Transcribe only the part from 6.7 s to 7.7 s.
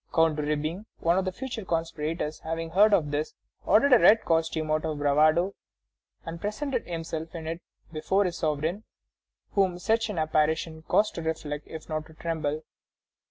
himself in it